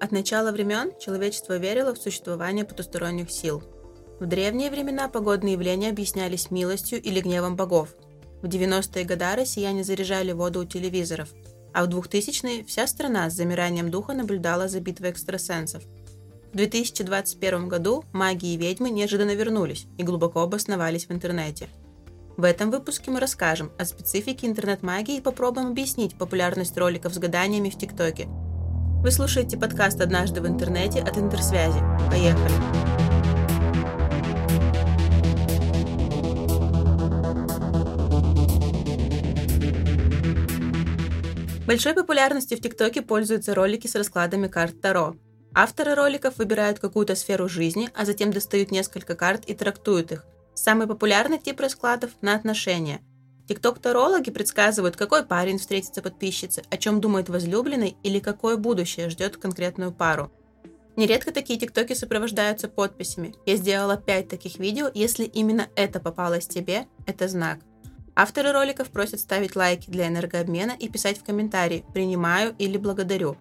От 0.00 0.12
начала 0.12 0.52
времен 0.52 0.92
человечество 1.00 1.56
верило 1.56 1.92
в 1.92 1.98
существование 1.98 2.64
потусторонних 2.64 3.30
сил. 3.30 3.62
В 4.20 4.26
древние 4.26 4.70
времена 4.70 5.08
погодные 5.08 5.54
явления 5.54 5.90
объяснялись 5.90 6.50
милостью 6.50 7.02
или 7.02 7.20
гневом 7.20 7.56
богов. 7.56 7.94
В 8.42 8.46
90-е 8.46 9.04
годы 9.04 9.34
россияне 9.36 9.82
заряжали 9.82 10.30
воду 10.30 10.60
у 10.60 10.64
телевизоров, 10.64 11.30
а 11.74 11.84
в 11.84 11.88
2000-е 11.88 12.64
вся 12.64 12.86
страна 12.86 13.28
с 13.28 13.34
замиранием 13.34 13.90
духа 13.90 14.12
наблюдала 14.12 14.68
за 14.68 14.80
битвой 14.80 15.10
экстрасенсов. 15.10 15.82
В 16.52 16.56
2021 16.56 17.68
году 17.68 18.04
маги 18.12 18.54
и 18.54 18.56
ведьмы 18.56 18.90
неожиданно 18.90 19.34
вернулись 19.34 19.86
и 19.98 20.04
глубоко 20.04 20.42
обосновались 20.42 21.06
в 21.06 21.12
интернете. 21.12 21.68
В 22.36 22.44
этом 22.44 22.70
выпуске 22.70 23.10
мы 23.10 23.18
расскажем 23.18 23.72
о 23.78 23.84
специфике 23.84 24.46
интернет-магии 24.46 25.16
и 25.16 25.20
попробуем 25.20 25.68
объяснить 25.68 26.16
популярность 26.16 26.78
роликов 26.78 27.12
с 27.12 27.18
гаданиями 27.18 27.68
в 27.68 27.76
ТикТоке– 27.76 28.28
вы 29.00 29.12
слушаете 29.12 29.56
подкаст 29.56 30.00
«Однажды 30.00 30.40
в 30.40 30.46
интернете» 30.46 31.00
от 31.00 31.16
Интерсвязи. 31.18 31.78
Поехали! 32.10 32.52
Большой 41.64 41.94
популярностью 41.94 42.58
в 42.58 42.60
ТикТоке 42.60 43.02
пользуются 43.02 43.54
ролики 43.54 43.86
с 43.86 43.94
раскладами 43.94 44.48
карт 44.48 44.80
Таро. 44.80 45.14
Авторы 45.54 45.94
роликов 45.94 46.38
выбирают 46.38 46.80
какую-то 46.80 47.14
сферу 47.14 47.48
жизни, 47.48 47.90
а 47.94 48.04
затем 48.04 48.32
достают 48.32 48.72
несколько 48.72 49.14
карт 49.14 49.44
и 49.46 49.54
трактуют 49.54 50.10
их. 50.10 50.26
Самый 50.54 50.88
популярный 50.88 51.38
тип 51.38 51.60
раскладов– 51.60 52.10
на 52.20 52.34
отношения. 52.34 53.00
Тикток-тарологи 53.48 54.30
предсказывают, 54.30 54.96
какой 54.96 55.24
парень 55.24 55.58
встретится 55.58 56.02
подписчице, 56.02 56.62
о 56.70 56.76
чем 56.76 57.00
думает 57.00 57.30
возлюбленный 57.30 57.96
или 58.02 58.18
какое 58.18 58.58
будущее 58.58 59.08
ждет 59.08 59.38
конкретную 59.38 59.90
пару. 59.90 60.30
Нередко 60.96 61.32
такие 61.32 61.58
тиктоки 61.58 61.94
сопровождаются 61.94 62.68
подписями. 62.68 63.34
Я 63.46 63.56
сделала 63.56 63.96
5 63.96 64.28
таких 64.28 64.58
видео, 64.58 64.90
если 64.92 65.24
именно 65.24 65.68
это 65.76 65.98
попалось 65.98 66.46
тебе, 66.46 66.86
это 67.06 67.26
знак. 67.26 67.60
Авторы 68.14 68.52
роликов 68.52 68.90
просят 68.90 69.20
ставить 69.20 69.56
лайки 69.56 69.88
для 69.88 70.08
энергообмена 70.08 70.72
и 70.78 70.88
писать 70.88 71.18
в 71.18 71.24
комментарии 71.24 71.84
«принимаю» 71.94 72.54
или 72.58 72.76
«благодарю». 72.76 73.36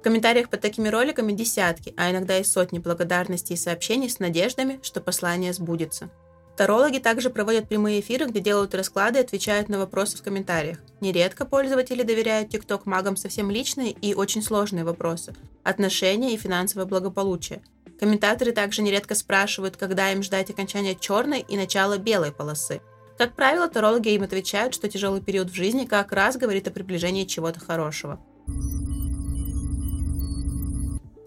В 0.00 0.02
комментариях 0.02 0.50
под 0.50 0.60
такими 0.60 0.88
роликами 0.88 1.32
десятки, 1.32 1.94
а 1.96 2.10
иногда 2.10 2.36
и 2.38 2.44
сотни 2.44 2.80
благодарностей 2.80 3.54
и 3.54 3.58
сообщений 3.58 4.10
с 4.10 4.18
надеждами, 4.18 4.78
что 4.82 5.00
послание 5.00 5.52
сбудется. 5.52 6.10
Тарологи 6.58 6.98
также 6.98 7.30
проводят 7.30 7.68
прямые 7.68 8.00
эфиры, 8.00 8.26
где 8.26 8.40
делают 8.40 8.74
расклады 8.74 9.20
и 9.20 9.22
отвечают 9.22 9.68
на 9.68 9.78
вопросы 9.78 10.18
в 10.18 10.24
комментариях. 10.24 10.78
Нередко 11.00 11.46
пользователи 11.46 12.02
доверяют 12.02 12.52
TikTok 12.52 12.80
магам 12.84 13.16
совсем 13.16 13.48
личные 13.48 13.92
и 13.92 14.12
очень 14.12 14.42
сложные 14.42 14.84
вопросы– 14.84 15.36
отношения 15.62 16.34
и 16.34 16.36
финансовое 16.36 16.84
благополучие. 16.84 17.62
Комментаторы 18.00 18.50
также 18.50 18.82
нередко 18.82 19.14
спрашивают, 19.14 19.76
когда 19.76 20.10
им 20.10 20.24
ждать 20.24 20.50
окончания 20.50 20.96
черной 20.96 21.46
и 21.48 21.56
начала 21.56 21.96
белой 21.96 22.32
полосы. 22.32 22.80
Как 23.18 23.36
правило, 23.36 23.68
тарологи 23.68 24.08
им 24.08 24.24
отвечают, 24.24 24.74
что 24.74 24.88
тяжелый 24.88 25.20
период 25.20 25.50
в 25.50 25.54
жизни 25.54 25.84
как 25.84 26.10
раз 26.10 26.36
говорит 26.36 26.66
о 26.66 26.72
приближении 26.72 27.24
чего-то 27.24 27.60
хорошего. 27.60 28.18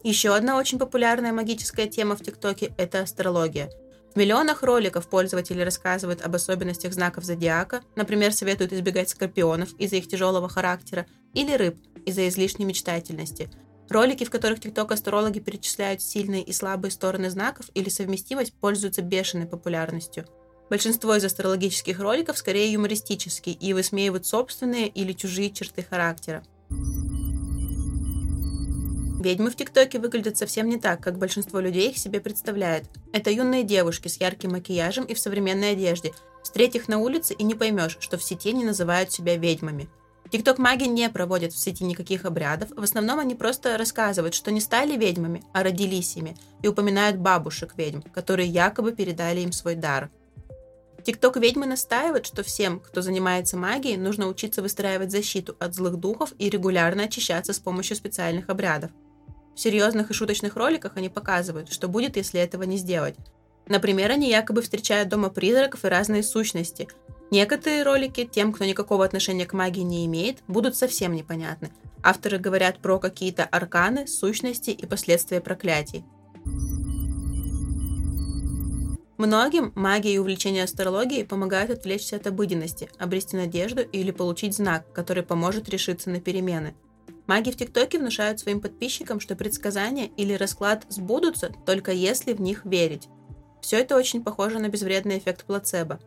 Еще 0.03 0.35
одна 0.35 0.57
очень 0.57 0.77
популярная 0.77 1.31
магическая 1.31 1.87
тема 1.87 2.17
в 2.17 2.21
ТикТоке– 2.21 2.73
это 2.77 3.03
астрология– 3.03 3.69
в 4.13 4.17
миллионах 4.17 4.61
роликов 4.61 5.07
пользователи 5.07 5.61
рассказывают 5.61 6.21
об 6.21 6.35
особенностях 6.35 6.93
знаков 6.93 7.23
зодиака, 7.23 7.81
например, 7.95 8.33
советуют 8.33 8.73
избегать 8.73 9.09
скорпионов 9.09 9.73
из-за 9.79 9.95
их 9.95 10.07
тяжелого 10.09 10.49
характера 10.49 11.05
или 11.33 11.55
рыб 11.55 11.77
из-за 12.05 12.27
излишней 12.27 12.65
мечтательности. 12.65 13.49
Ролики, 13.89 14.25
в 14.25 14.29
которых 14.29 14.59
тикток-астрологи 14.59 15.39
перечисляют 15.39 16.01
сильные 16.01 16.43
и 16.43 16.51
слабые 16.51 16.91
стороны 16.91 17.29
знаков 17.29 17.67
или 17.73 17.87
совместимость, 17.87 18.53
пользуются 18.53 19.01
бешеной 19.01 19.47
популярностью. 19.47 20.25
Большинство 20.69 21.15
из 21.15 21.23
астрологических 21.23 21.99
роликов 21.99 22.37
скорее 22.37 22.71
юмористические 22.71 23.55
и 23.55 23.73
высмеивают 23.73 24.25
собственные 24.25 24.87
или 24.87 25.13
чужие 25.13 25.51
черты 25.51 25.83
характера. 25.83 26.43
Ведьмы 29.21 29.51
в 29.51 29.55
ТикТоке 29.55 29.99
выглядят 29.99 30.37
совсем 30.37 30.67
не 30.67 30.79
так, 30.79 30.99
как 30.99 31.19
большинство 31.19 31.59
людей 31.59 31.91
их 31.91 31.97
себе 31.99 32.19
представляет. 32.19 32.85
Это 33.13 33.29
юные 33.29 33.61
девушки 33.61 34.07
с 34.07 34.19
ярким 34.19 34.53
макияжем 34.53 35.05
и 35.05 35.13
в 35.13 35.19
современной 35.19 35.73
одежде. 35.73 36.11
Встреть 36.41 36.75
их 36.75 36.87
на 36.87 36.97
улице 36.97 37.35
и 37.35 37.43
не 37.43 37.53
поймешь, 37.53 37.97
что 37.99 38.17
в 38.17 38.23
сети 38.23 38.51
не 38.51 38.65
называют 38.65 39.11
себя 39.11 39.37
ведьмами. 39.37 39.89
Тикток-маги 40.31 40.85
не 40.85 41.07
проводят 41.09 41.53
в 41.53 41.59
сети 41.59 41.83
никаких 41.83 42.25
обрядов, 42.25 42.69
в 42.75 42.81
основном 42.81 43.19
они 43.19 43.35
просто 43.35 43.77
рассказывают, 43.77 44.33
что 44.33 44.49
не 44.49 44.59
стали 44.59 44.97
ведьмами, 44.97 45.43
а 45.53 45.61
родились 45.61 46.15
ими, 46.15 46.35
и 46.63 46.67
упоминают 46.67 47.17
бабушек 47.17 47.73
ведьм, 47.77 48.01
которые 48.13 48.47
якобы 48.47 48.91
передали 48.91 49.41
им 49.41 49.51
свой 49.51 49.75
дар. 49.75 50.09
Тикток-ведьмы 51.03 51.67
настаивают, 51.67 52.25
что 52.25 52.41
всем, 52.41 52.79
кто 52.79 53.01
занимается 53.01 53.55
магией, 53.55 53.97
нужно 53.97 54.27
учиться 54.27 54.63
выстраивать 54.63 55.11
защиту 55.11 55.55
от 55.59 55.75
злых 55.75 55.97
духов 55.97 56.33
и 56.39 56.49
регулярно 56.49 57.03
очищаться 57.03 57.53
с 57.53 57.59
помощью 57.59 57.97
специальных 57.97 58.49
обрядов. 58.49 58.89
В 59.55 59.59
серьезных 59.59 60.09
и 60.09 60.13
шуточных 60.13 60.55
роликах 60.55 60.93
они 60.95 61.09
показывают, 61.09 61.71
что 61.71 61.87
будет, 61.87 62.15
если 62.15 62.39
этого 62.39 62.63
не 62.63 62.77
сделать. 62.77 63.15
Например, 63.67 64.11
они 64.11 64.29
якобы 64.29 64.61
встречают 64.61 65.09
дома 65.09 65.29
призраков 65.29 65.85
и 65.85 65.87
разные 65.87 66.23
сущности. 66.23 66.87
Некоторые 67.29 67.83
ролики 67.83 68.25
тем, 68.25 68.51
кто 68.51 68.65
никакого 68.65 69.05
отношения 69.05 69.45
к 69.45 69.53
магии 69.53 69.81
не 69.81 70.05
имеет, 70.05 70.39
будут 70.47 70.75
совсем 70.75 71.13
непонятны. 71.13 71.71
Авторы 72.03 72.37
говорят 72.39 72.79
про 72.79 72.99
какие-то 72.99 73.45
арканы, 73.45 74.07
сущности 74.07 74.71
и 74.71 74.85
последствия 74.85 75.39
проклятий. 75.39 76.03
Многим 79.17 79.71
магия 79.75 80.15
и 80.15 80.17
увлечение 80.17 80.63
астрологией 80.63 81.25
помогают 81.25 81.69
отвлечься 81.69 82.15
от 82.15 82.25
обыденности, 82.25 82.89
обрести 82.97 83.37
надежду 83.37 83.81
или 83.83 84.09
получить 84.09 84.55
знак, 84.55 84.91
который 84.93 85.21
поможет 85.21 85.69
решиться 85.69 86.09
на 86.09 86.19
перемены– 86.19 86.73
Маги 87.31 87.49
в 87.49 87.55
ТикТоке 87.55 87.97
внушают 87.97 88.41
своим 88.41 88.59
подписчикам, 88.59 89.21
что 89.21 89.37
предсказания 89.37 90.07
или 90.17 90.33
расклад 90.33 90.85
сбудутся 90.89 91.53
только 91.65 91.93
если 91.93 92.33
в 92.33 92.41
них 92.41 92.65
верить. 92.65 93.07
Все 93.61 93.79
это 93.79 93.95
очень 93.95 94.21
похоже 94.21 94.59
на 94.59 94.67
безвредный 94.67 95.17
эффект 95.17 95.45
плацебо. 95.45 96.01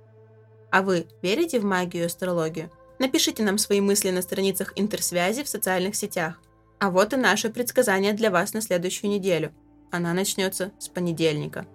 А 0.71 0.83
вы 0.83 1.07
верите 1.23 1.61
в 1.61 1.65
магию 1.65 2.03
и 2.03 2.07
астрологию? 2.09 2.71
Напишите 2.99 3.43
нам 3.43 3.57
свои 3.57 3.81
мысли 3.81 4.11
на 4.11 4.21
страницах 4.21 4.75
интерсвязи 4.77 5.45
в 5.45 5.49
социальных 5.49 5.97
сетях. 5.97 6.43
А 6.79 6.91
вот 6.91 7.15
и 7.15 7.17
наше 7.17 7.49
предсказание 7.49 8.13
для 8.13 8.31
вас 8.31 8.53
на 8.53 8.61
следующую 8.61 9.11
неделю. 9.11 9.55
Она 9.91 10.13
начнется 10.13 10.73
с 10.79 10.89
понедельника. 10.89 11.67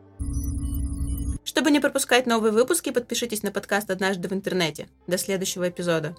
Чтобы 1.43 1.71
не 1.71 1.79
пропускать 1.79 2.27
новые 2.27 2.51
выпуски, 2.51 2.91
подпишитесь 2.91 3.41
на 3.41 3.51
подкаст 3.51 3.89
«Однажды 3.89 4.29
в 4.29 4.33
интернете». 4.33 4.89
До 5.07 5.17
следующего 5.17 5.69
эпизода. 5.69 6.15